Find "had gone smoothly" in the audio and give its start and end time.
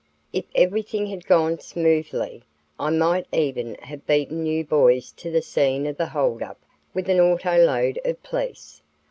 1.05-2.41